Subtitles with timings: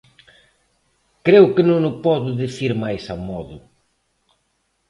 [1.25, 3.57] Creo que non o podo dicir máis amodo.